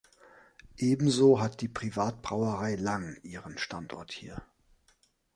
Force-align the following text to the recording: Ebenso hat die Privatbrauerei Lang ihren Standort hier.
Ebenso 0.79 1.39
hat 1.41 1.61
die 1.61 1.67
Privatbrauerei 1.67 2.73
Lang 2.73 3.19
ihren 3.21 3.59
Standort 3.59 4.11
hier. 4.11 4.41